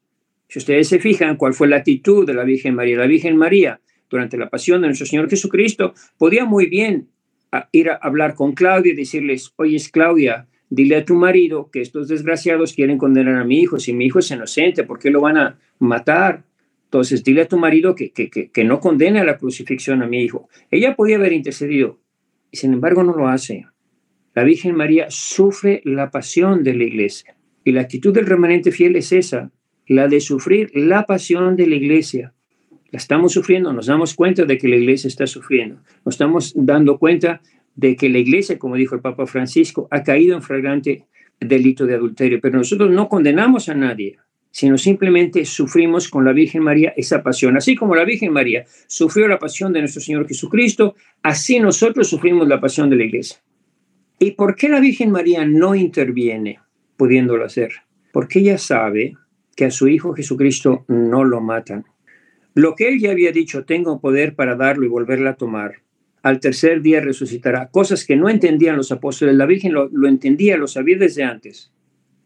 Si 0.47 0.59
ustedes 0.61 0.87
se 0.87 1.01
fijan 1.01 1.37
cuál 1.37 1.55
fue 1.55 1.67
la 1.67 1.79
actitud 1.79 2.25
de 2.25 2.35
la 2.35 2.45
Virgen 2.45 2.77
María, 2.77 2.99
la 2.99 3.09
Virgen 3.09 3.37
María 3.37 3.81
durante 4.09 4.39
la 4.39 4.49
pasión 4.49 4.81
de 4.81 4.87
nuestro 4.87 5.07
Señor 5.07 5.29
Jesucristo 5.29 5.93
podía 6.17 6.45
muy 6.45 6.67
bien 6.67 7.09
ir 7.73 7.91
a 7.91 7.95
hablar 7.95 8.35
con 8.35 8.53
Claudia 8.53 8.93
y 8.93 8.97
decirles, 8.97 9.53
oye 9.57 9.79
Claudia, 9.93 10.47
dile 10.71 10.97
a 10.97 11.05
tu 11.05 11.15
marido 11.15 11.71
que 11.71 11.81
estos 11.81 12.09
desgraciados 12.09 12.73
quieren 12.73 12.99
condenar 12.99 13.37
a 13.37 13.45
mi 13.45 13.61
hijo, 13.61 13.79
si 13.79 13.93
mi 13.93 14.07
hijo 14.07 14.21
es 14.21 14.31
inocente, 14.31 14.85
¿por 14.85 14.99
qué 14.99 15.11
lo 15.11 15.21
van 15.21 15.37
a 15.37 15.59
matar? 15.79 16.45
Entonces, 16.85 17.25
dile 17.25 17.43
a 17.43 17.49
tu 17.49 17.59
marido 17.59 17.95
que, 17.95 18.11
que, 18.13 18.29
que, 18.29 18.65
no 18.65 18.79
condene 18.79 19.21
a 19.21 19.25
la 19.25 19.39
crucifixión 19.39 20.03
a 20.03 20.07
mi 20.07 20.23
hijo. 20.23 20.49
Ella 20.71 20.95
podía 20.95 21.17
haber 21.17 21.33
intercedido, 21.33 21.99
y 22.51 22.59
sin 22.59 22.75
embargo 22.75 23.03
no 23.03 23.17
lo 23.17 23.29
hace. 23.29 23.67
La 24.35 24.45
Virgen 24.45 24.75
María 24.75 25.07
sufre 25.09 25.81
la 25.85 26.11
pasión 26.11 26.63
de 26.63 26.75
la 26.75 26.85
iglesia. 26.85 27.35
Y 27.65 27.73
la 27.73 27.83
actitud 27.83 28.13
del 28.13 28.27
remanente 28.27 28.73
fiel 28.73 28.97
es 28.97 29.13
esa, 29.13 29.53
la 29.87 30.09
de 30.09 30.21
sufrir 30.21 30.71
la 30.75 31.05
pasión 31.05 31.57
de 31.57 31.67
la 31.67 31.77
iglesia. 31.77 32.35
La 32.93 32.99
estamos 32.99 33.33
sufriendo, 33.33 33.73
nos 33.73 33.87
damos 33.87 34.15
cuenta 34.15 34.45
de 34.45 34.57
que 34.59 34.69
la 34.69 34.77
iglesia 34.77 35.09
está 35.09 35.27
sufriendo. 35.27 35.81
Nos 36.05 36.15
estamos 36.15 36.53
dando 36.55 36.99
cuenta 36.99 37.41
de 37.75 37.97
que 37.97 38.09
la 38.09 38.19
iglesia, 38.19 38.59
como 38.59 38.77
dijo 38.77 38.95
el 38.95 39.01
Papa 39.01 39.27
Francisco, 39.27 39.89
ha 39.91 40.05
caído 40.05 40.37
en 40.37 40.43
flagrante 40.43 41.07
delito 41.41 41.87
de 41.87 41.95
adulterio. 41.95 42.39
Pero 42.41 42.59
nosotros 42.59 42.91
no 42.91 43.09
condenamos 43.09 43.69
a 43.69 43.75
nadie 43.75 44.19
sino 44.53 44.79
simplemente 44.79 45.45
sufrimos 45.45 46.09
con 46.09 46.25
la 46.25 46.33
Virgen 46.33 46.63
María 46.63 46.93
esa 46.97 47.23
pasión. 47.23 47.57
Así 47.57 47.75
como 47.75 47.97
la 47.97 48.05
Virgen 48.05 48.33
María 48.33 48.65
sufrió 48.87 49.27
la 49.27 49.39
pasión 49.39 49.73
de 49.73 49.81
nuestro 49.81 50.03
Señor 50.03 50.29
Jesucristo, 50.29 50.95
así 51.23 51.59
nosotros 51.59 52.07
sufrimos 52.07 52.47
la 52.47 52.61
pasión 52.61 52.89
de 52.91 52.97
la 52.97 53.05
iglesia. 53.05 53.39
¿Y 54.19 54.33
por 54.33 54.55
qué 54.55 54.69
la 54.69 54.79
Virgen 54.79 55.11
María 55.11 55.45
no 55.45 55.75
interviene 55.75 56.61
pudiéndolo 56.97 57.45
hacer? 57.45 57.73
Porque 58.13 58.41
ella 58.41 58.59
sabe 58.59 59.17
que 59.57 59.65
a 59.65 59.71
su 59.71 59.89
Hijo 59.89 60.13
Jesucristo 60.13 60.85
no 60.87 61.25
lo 61.25 61.41
matan. 61.41 61.87
Lo 62.55 62.75
que 62.75 62.89
él 62.89 63.01
ya 63.01 63.11
había 63.11 63.33
dicho, 63.33 63.65
tengo 63.65 64.01
poder 64.01 64.35
para 64.35 64.57
darlo 64.57 64.85
y 64.85 64.89
volverla 64.89 65.31
a 65.31 65.37
tomar. 65.37 65.77
Al 66.23 66.41
tercer 66.41 66.83
día 66.83 67.01
resucitará. 67.01 67.69
Cosas 67.71 68.05
que 68.05 68.17
no 68.17 68.29
entendían 68.29 68.77
los 68.77 68.93
apóstoles. 68.93 69.35
La 69.35 69.47
Virgen 69.47 69.73
lo, 69.73 70.09
entendía, 70.09 70.57
lo 70.57 70.67
sabía 70.67 70.99
desde 70.99 71.25
antes. 71.25 71.73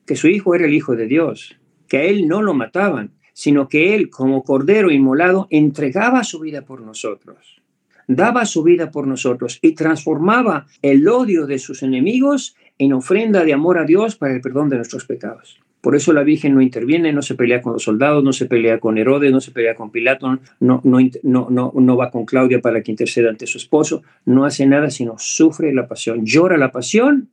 Que 0.05 0.17
su 0.17 0.29
Hijo 0.29 0.55
era 0.55 0.67
el 0.67 0.75
Hijo 0.75 0.97
de 0.97 1.07
Dios 1.07 1.57
que 1.89 1.99
a 1.99 2.05
él 2.05 2.29
no 2.29 2.43
lo 2.43 2.55
mataban, 2.55 3.13
sino 3.33 3.69
que 3.69 3.95
él, 3.95 4.11
como 4.11 4.43
cordero 4.43 4.91
inmolado, 4.91 5.47
entregaba 5.51 6.25
su 6.25 6.41
vida 6.41 6.63
por 6.63 6.81
nosotros, 6.81 7.63
daba 8.09 8.47
su 8.47 8.63
vida 8.63 8.91
por 8.91 9.07
nosotros 9.07 9.59
y 9.63 9.73
transformaba 9.73 10.67
el 10.83 11.07
odio 11.09 11.47
de 11.47 11.59
sus 11.59 11.83
enemigos 11.83 12.57
en 12.79 12.93
ofrenda 12.93 13.45
de 13.45 13.53
amor 13.53 13.79
a 13.79 13.85
Dios 13.85 14.17
para 14.17 14.35
el 14.35 14.41
perdón 14.41 14.69
de 14.69 14.77
nuestros 14.77 15.05
pecados. 15.05 15.61
Por 15.87 15.95
eso 15.95 16.13
la 16.13 16.25
Virgen 16.25 16.53
no 16.53 16.63
interviene, 16.63 17.13
no 17.13 17.23
se 17.23 17.37
pelea 17.37 17.63
con 17.63 17.75
los 17.75 17.85
soldados, 17.85 18.25
no 18.25 18.33
se 18.33 18.47
pelea 18.47 18.81
con 18.81 18.99
Herodes, 18.99 19.31
no 19.31 19.41
se 19.41 19.53
pelea 19.53 19.77
con 19.77 19.93
Pilato, 19.93 20.41
no, 20.59 20.81
no, 20.83 20.99
no, 21.23 21.73
no, 21.73 21.97
va 21.97 22.11
con 22.11 22.25
Claudia 22.27 22.61
para 22.61 22.83
que 22.83 22.91
interceda 22.91 23.29
ante 23.31 23.47
su 23.47 23.59
esposo, 23.59 24.03
no 24.25 24.45
hace 24.45 24.67
nada, 24.67 24.91
sino 24.91 25.15
sufre 25.17 25.73
la 25.73 25.87
pasión, 25.87 26.25
llora 26.25 26.57
la 26.57 26.73
pasión 26.73 27.31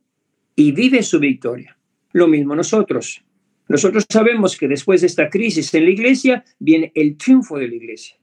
y 0.54 0.70
vive 0.70 1.02
su 1.02 1.18
victoria. 1.18 1.76
Lo 2.12 2.28
mismo 2.28 2.54
nosotros. 2.54 3.24
Nosotros 3.66 4.06
sabemos 4.08 4.56
que 4.56 4.68
después 4.68 5.00
de 5.00 5.08
esta 5.08 5.28
crisis 5.28 5.74
en 5.74 5.86
la 5.86 5.90
iglesia 5.90 6.44
viene 6.60 6.92
el 6.94 7.16
triunfo 7.16 7.58
de 7.58 7.66
la 7.66 7.74
iglesia, 7.74 8.14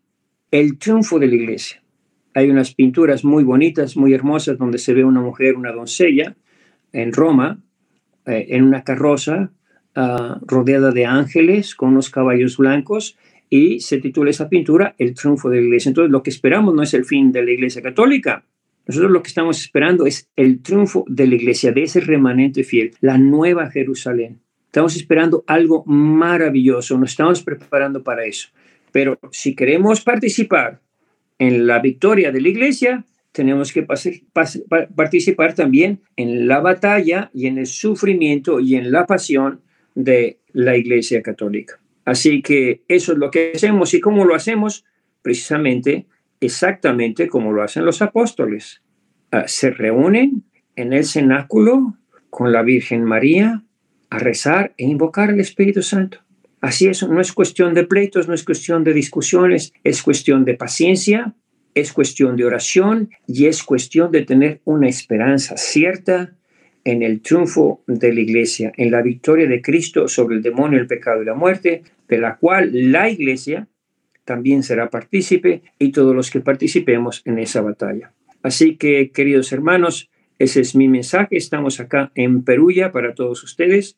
el 0.50 0.77
triunfo 0.77 1.19
de 1.19 1.27
la 1.27 1.35
iglesia. 1.35 1.83
Hay 2.35 2.50
unas 2.50 2.73
pinturas 2.73 3.25
muy 3.25 3.43
bonitas, 3.43 3.97
muy 3.97 4.13
hermosas, 4.13 4.57
donde 4.57 4.77
se 4.77 4.93
ve 4.93 5.03
una 5.03 5.19
mujer, 5.19 5.57
una 5.57 5.73
doncella, 5.73 6.38
en 6.93 7.11
Roma, 7.11 7.61
eh, 8.25 8.45
en 8.51 8.63
una 8.63 8.85
carroza 8.85 9.51
ah, 9.95 10.39
rodeada 10.45 10.91
de 10.91 11.05
ángeles 11.05 11.75
con 11.75 11.89
unos 11.89 12.10
caballos 12.10 12.57
blancos, 12.57 13.17
y 13.50 13.81
se 13.81 14.00
titula 14.00 14.29
esa 14.29 14.48
pintura 14.48 14.95
El 14.98 15.13
triunfo 15.13 15.50
de 15.50 15.57
la 15.57 15.63
iglesia. 15.63 15.89
Entonces, 15.89 16.10
lo 16.10 16.24
que 16.24 16.29
esperamos 16.29 16.74
no 16.74 16.83
es 16.83 16.93
el 16.93 17.03
fin 17.03 17.33
de 17.33 17.43
la 17.43 17.51
iglesia 17.51 17.81
católica. 17.81 18.45
Nosotros 18.88 19.12
lo 19.12 19.21
que 19.21 19.27
estamos 19.27 19.62
esperando 19.62 20.05
es 20.05 20.29
el 20.36 20.62
triunfo 20.62 21.03
de 21.07 21.27
la 21.27 21.36
iglesia, 21.36 21.71
de 21.71 21.83
ese 21.83 22.00
remanente 22.00 22.63
fiel, 22.63 22.93
la 23.01 23.17
nueva 23.17 23.69
Jerusalén. 23.69 24.39
Estamos 24.65 24.95
esperando 24.95 25.43
algo 25.48 25.83
maravilloso, 25.86 26.98
nos 26.98 27.12
estamos 27.12 27.43
preparando 27.43 28.01
para 28.03 28.25
eso. 28.25 28.48
Pero 28.93 29.19
si 29.31 29.53
queremos 29.53 30.01
participar 30.01 30.79
en 31.38 31.67
la 31.67 31.79
victoria 31.79 32.31
de 32.31 32.39
la 32.39 32.48
iglesia, 32.48 33.05
tenemos 33.33 33.71
que 33.74 33.86
participar 34.95 35.55
también 35.55 36.01
en 36.15 36.48
la 36.48 36.62
batalla 36.62 37.29
y 37.33 37.48
en 37.48 37.57
el 37.57 37.67
sufrimiento 37.67 38.62
y 38.62 38.75
en 38.75 38.91
la 38.91 39.05
pasión 39.05 39.62
de 39.95 40.39
la 40.53 40.77
iglesia 40.77 41.21
católica. 41.21 41.79
Así 42.05 42.41
que 42.41 42.83
eso 42.88 43.13
es 43.13 43.17
lo 43.17 43.31
que 43.31 43.53
hacemos 43.55 43.93
y 43.93 44.00
cómo 44.00 44.25
lo 44.25 44.36
hacemos, 44.36 44.86
precisamente 45.21 46.07
exactamente 46.39 47.27
como 47.27 47.51
lo 47.51 47.62
hacen 47.62 47.86
los 47.86 48.01
apóstoles. 48.01 48.81
Ah, 49.31 49.48
se 49.48 49.69
reúnen 49.69 50.43
en 50.75 50.93
el 50.93 51.05
cenáculo 51.05 51.98
con 52.29 52.51
la 52.51 52.63
Virgen 52.63 53.03
María, 53.03 53.63
a 54.10 54.19
rezar 54.19 54.74
e 54.77 54.86
invocar 54.86 55.29
al 55.29 55.39
Espíritu 55.39 55.81
Santo. 55.81 56.19
Así 56.60 56.88
es, 56.88 57.01
no 57.07 57.21
es 57.21 57.31
cuestión 57.31 57.74
de 57.74 57.86
pleitos, 57.86 58.27
no 58.27 58.33
es 58.33 58.43
cuestión 58.43 58.83
de 58.83 58.93
discusiones, 58.93 59.74
es 59.83 60.03
cuestión 60.03 60.45
de 60.45 60.53
paciencia, 60.55 61.33
es 61.74 61.93
cuestión 61.93 62.36
de 62.36 62.45
oración 62.45 63.10
y 63.25 63.45
es 63.45 63.63
cuestión 63.63 64.12
de 64.12 64.24
tener 64.24 64.62
una 64.65 64.89
esperanza 64.89 65.57
cierta 65.57 66.36
en 66.83 67.03
el 67.03 67.21
triunfo 67.21 67.83
de 67.88 68.13
la 68.13 68.21
iglesia, 68.21 68.71
en 68.77 68.91
la 68.91 69.01
victoria 69.01 69.47
de 69.47 69.61
Cristo 69.61 70.07
sobre 70.07 70.35
el 70.35 70.41
demonio, 70.41 70.79
el 70.79 70.88
pecado 70.88 71.21
y 71.21 71.25
la 71.25 71.33
muerte, 71.33 71.83
de 72.07 72.17
la 72.17 72.38
cual 72.38 72.71
la 72.73 73.09
iglesia 73.09 73.67
también 74.25 74.63
será 74.63 74.89
partícipe 74.89 75.61
y 75.79 75.91
todos 75.91 76.15
los 76.15 76.29
que 76.31 76.41
participemos 76.41 77.21
en 77.25 77.39
esa 77.39 77.61
batalla. 77.61 78.13
Así 78.43 78.75
que, 78.75 79.11
queridos 79.11 79.51
hermanos, 79.51 80.09
ese 80.39 80.61
es 80.61 80.75
mi 80.75 80.88
mensaje. 80.88 81.38
Estamos 81.38 81.79
acá 81.79 82.11
en 82.15 82.43
Perulla 82.43 82.91
para 82.91 83.13
todos 83.13 83.43
ustedes, 83.43 83.97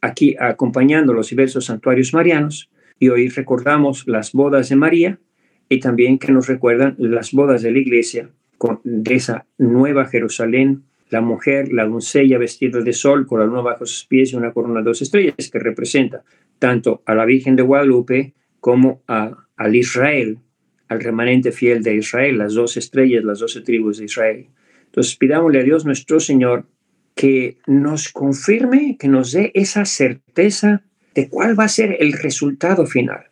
aquí 0.00 0.36
acompañando 0.38 1.14
los 1.14 1.30
diversos 1.30 1.66
santuarios 1.66 2.12
marianos. 2.12 2.70
Y 2.98 3.08
hoy 3.08 3.28
recordamos 3.28 4.06
las 4.06 4.32
bodas 4.32 4.68
de 4.68 4.76
María 4.76 5.18
y 5.70 5.80
también 5.80 6.18
que 6.18 6.32
nos 6.32 6.48
recuerdan 6.48 6.96
las 6.98 7.32
bodas 7.32 7.62
de 7.62 7.72
la 7.72 7.78
iglesia 7.78 8.28
con, 8.58 8.80
de 8.84 9.14
esa 9.14 9.46
nueva 9.56 10.04
Jerusalén, 10.04 10.82
la 11.10 11.20
mujer, 11.20 11.72
la 11.72 11.84
doncella 11.84 12.38
vestida 12.38 12.80
de 12.80 12.92
sol 12.92 13.26
con 13.26 13.40
la 13.40 13.46
luna 13.46 13.62
bajo 13.62 13.84
sus 13.84 14.06
pies 14.06 14.32
y 14.32 14.36
una 14.36 14.52
corona 14.52 14.80
de 14.80 14.86
dos 14.86 15.02
estrellas 15.02 15.50
que 15.50 15.58
representa 15.58 16.22
tanto 16.58 17.02
a 17.04 17.14
la 17.14 17.24
Virgen 17.24 17.56
de 17.56 17.62
Guadalupe 17.62 18.34
como 18.60 19.02
a, 19.08 19.36
al 19.56 19.76
Israel, 19.76 20.38
al 20.88 21.00
remanente 21.00 21.52
fiel 21.52 21.82
de 21.82 21.96
Israel, 21.96 22.38
las 22.38 22.54
dos 22.54 22.76
estrellas, 22.76 23.24
las 23.24 23.40
doce 23.40 23.60
tribus 23.60 23.98
de 23.98 24.04
Israel. 24.04 24.46
Entonces 24.86 25.16
pidámosle 25.16 25.60
a 25.60 25.64
Dios 25.64 25.84
nuestro 25.84 26.20
Señor 26.20 26.66
que 27.14 27.58
nos 27.66 28.10
confirme, 28.10 28.96
que 28.98 29.08
nos 29.08 29.32
dé 29.32 29.50
esa 29.54 29.84
certeza 29.84 30.82
de 31.14 31.28
cuál 31.28 31.58
va 31.58 31.64
a 31.64 31.68
ser 31.68 31.96
el 32.00 32.12
resultado 32.12 32.86
final. 32.86 33.26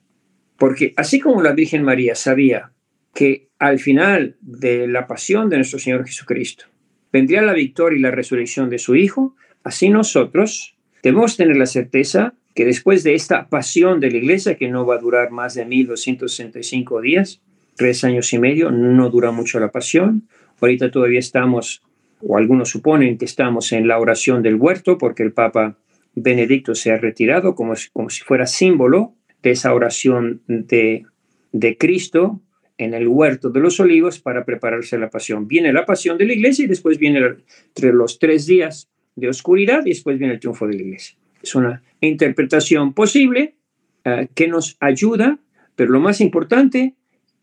Porque 0.56 0.92
así 0.96 1.20
como 1.20 1.42
la 1.42 1.52
Virgen 1.52 1.84
María 1.84 2.14
sabía 2.14 2.72
que 3.14 3.48
al 3.58 3.78
final 3.78 4.36
de 4.40 4.88
la 4.88 5.06
pasión 5.06 5.48
de 5.48 5.56
nuestro 5.56 5.78
Señor 5.78 6.06
Jesucristo 6.06 6.66
vendría 7.12 7.42
la 7.42 7.52
victoria 7.52 7.98
y 7.98 8.02
la 8.02 8.10
resurrección 8.10 8.70
de 8.70 8.78
su 8.78 8.96
Hijo, 8.96 9.34
así 9.64 9.88
nosotros 9.88 10.76
debemos 11.02 11.36
tener 11.36 11.56
la 11.56 11.66
certeza 11.66 12.34
que 12.54 12.64
después 12.64 13.04
de 13.04 13.14
esta 13.14 13.48
pasión 13.48 14.00
de 14.00 14.10
la 14.10 14.16
iglesia, 14.16 14.56
que 14.56 14.68
no 14.68 14.84
va 14.84 14.96
a 14.96 14.98
durar 14.98 15.30
más 15.30 15.54
de 15.54 15.64
1265 15.64 17.00
días, 17.00 17.40
tres 17.76 18.02
años 18.02 18.32
y 18.32 18.38
medio, 18.38 18.70
no 18.70 19.10
dura 19.10 19.30
mucho 19.30 19.60
la 19.60 19.70
pasión, 19.70 20.24
Ahorita 20.60 20.90
todavía 20.90 21.20
estamos, 21.20 21.82
o 22.20 22.36
algunos 22.36 22.70
suponen 22.70 23.18
que 23.18 23.24
estamos 23.24 23.72
en 23.72 23.86
la 23.86 23.98
oración 23.98 24.42
del 24.42 24.56
huerto, 24.56 24.98
porque 24.98 25.22
el 25.22 25.32
Papa 25.32 25.76
Benedicto 26.14 26.74
se 26.74 26.90
ha 26.90 26.96
retirado 26.96 27.54
como, 27.54 27.74
como 27.92 28.10
si 28.10 28.22
fuera 28.22 28.46
símbolo 28.46 29.14
de 29.42 29.52
esa 29.52 29.72
oración 29.72 30.42
de, 30.48 31.06
de 31.52 31.76
Cristo 31.76 32.40
en 32.78 32.94
el 32.94 33.08
huerto 33.08 33.50
de 33.50 33.60
los 33.60 33.78
olivos 33.80 34.20
para 34.20 34.44
prepararse 34.44 34.96
la 34.98 35.10
pasión. 35.10 35.48
Viene 35.48 35.72
la 35.72 35.84
pasión 35.84 36.16
de 36.16 36.26
la 36.26 36.32
iglesia 36.32 36.64
y 36.64 36.68
después 36.68 36.98
viene 36.98 37.20
entre 37.66 37.92
los 37.92 38.18
tres 38.18 38.46
días 38.46 38.88
de 39.16 39.28
oscuridad 39.28 39.84
y 39.84 39.90
después 39.90 40.18
viene 40.18 40.34
el 40.34 40.40
triunfo 40.40 40.66
de 40.66 40.74
la 40.74 40.82
iglesia. 40.82 41.18
Es 41.42 41.54
una 41.54 41.82
interpretación 42.00 42.94
posible 42.94 43.56
eh, 44.04 44.28
que 44.34 44.48
nos 44.48 44.76
ayuda, 44.80 45.38
pero 45.74 45.90
lo 45.90 46.00
más 46.00 46.20
importante 46.20 46.94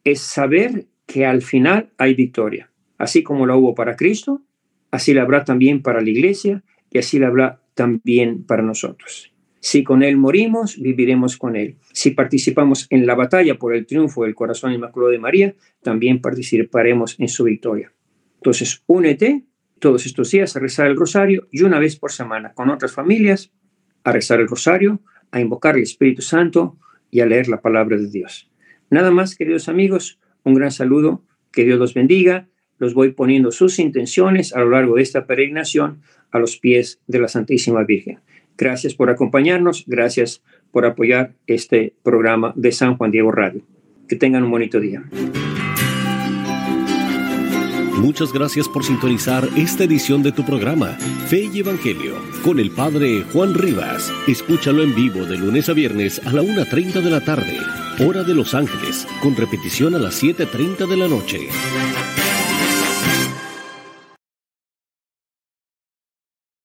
es 0.06 0.22
saber 0.22 0.86
que 1.06 1.26
al 1.26 1.42
final 1.42 1.92
hay 1.98 2.14
victoria. 2.14 2.72
Así 2.98 3.22
como 3.24 3.46
la 3.46 3.56
hubo 3.56 3.76
para 3.76 3.98
Cristo, 3.98 4.42
así 4.90 5.14
la 5.14 5.24
habrá 5.24 5.44
también 5.44 5.82
para 5.82 6.02
la 6.02 6.10
iglesia 6.10 6.64
y 6.90 6.98
así 6.98 7.20
la 7.20 7.28
habrá 7.28 7.62
también 7.74 8.46
para 8.46 8.64
nosotros. 8.64 9.35
Si 9.66 9.84
con 9.84 10.04
Él 10.04 10.16
morimos, 10.16 10.80
viviremos 10.80 11.38
con 11.38 11.56
Él. 11.56 11.78
Si 11.92 12.12
participamos 12.12 12.86
en 12.92 13.08
la 13.08 13.16
batalla 13.16 13.58
por 13.58 13.74
el 13.74 13.88
triunfo 13.88 14.24
del 14.24 14.36
corazón 14.36 14.74
inmaculado 14.74 15.12
de 15.12 15.18
María, 15.18 15.56
también 15.82 16.22
participaremos 16.22 17.20
en 17.20 17.28
su 17.28 17.46
victoria. 17.46 17.92
Entonces, 18.36 18.84
únete, 18.86 19.46
todos 19.80 20.06
estos 20.06 20.30
días 20.30 20.56
a 20.56 20.60
rezar 20.60 20.86
el 20.86 20.96
rosario 20.96 21.48
y 21.50 21.64
una 21.64 21.80
vez 21.80 21.96
por 21.96 22.12
semana 22.12 22.54
con 22.54 22.70
otras 22.70 22.92
familias 22.92 23.52
a 24.04 24.12
rezar 24.12 24.40
el 24.40 24.48
rosario, 24.48 25.02
a 25.32 25.42
invocar 25.42 25.78
el 25.78 25.82
Espíritu 25.82 26.22
Santo 26.22 26.78
y 27.10 27.22
a 27.22 27.26
leer 27.26 27.48
la 27.48 27.62
palabra 27.62 27.98
de 27.98 28.08
Dios. 28.08 28.52
Nada 28.92 29.10
más, 29.10 29.36
queridos 29.36 29.68
amigos, 29.68 30.20
un 30.44 30.54
gran 30.54 30.70
saludo, 30.70 31.24
que 31.52 31.66
Dios 31.66 31.80
los 31.80 31.96
bendiga. 31.96 32.48
Los 32.78 32.94
voy 32.94 33.14
poniendo 33.14 33.52
sus 33.52 33.80
intenciones 33.80 34.54
a 34.54 34.60
lo 34.60 34.70
largo 34.70 34.98
de 34.98 35.02
esta 35.02 35.26
peregrinación 35.26 36.04
a 36.30 36.38
los 36.38 36.58
pies 36.58 37.02
de 37.08 37.18
la 37.20 37.30
Santísima 37.30 37.84
Virgen. 37.84 38.20
Gracias 38.58 38.94
por 38.94 39.10
acompañarnos, 39.10 39.84
gracias 39.88 40.42
por 40.72 40.86
apoyar 40.86 41.34
este 41.48 41.94
programa 42.04 42.54
de 42.56 42.72
San 42.72 42.98
Juan 42.98 43.12
Diego 43.12 43.32
Radio. 43.32 43.62
Que 44.08 44.16
tengan 44.16 44.44
un 44.44 44.52
bonito 44.52 44.80
día. 44.80 45.04
Muchas 47.98 48.34
gracias 48.34 48.68
por 48.68 48.84
sintonizar 48.84 49.48
esta 49.56 49.86
edición 49.86 50.22
de 50.22 50.32
tu 50.32 50.46
programa, 50.46 50.98
Fe 51.28 51.50
y 51.52 51.60
Evangelio, 51.60 52.16
con 52.44 52.60
el 52.60 52.70
Padre 52.72 53.24
Juan 53.32 53.54
Rivas. 53.54 54.12
Escúchalo 54.28 54.84
en 54.84 54.94
vivo 54.94 55.26
de 55.26 55.38
lunes 55.38 55.70
a 55.70 55.74
viernes 55.74 56.22
a 56.26 56.32
la 56.34 56.44
1.30 56.44 57.02
de 57.02 57.10
la 57.10 57.22
tarde, 57.22 57.58
hora 58.06 58.24
de 58.24 58.36
Los 58.36 58.54
Ángeles, 58.54 59.08
con 59.24 59.36
repetición 59.36 59.96
a 59.96 60.00
las 60.00 60.22
7.30 60.22 60.88
de 60.88 60.98
la 60.98 61.08
noche. 61.08 61.48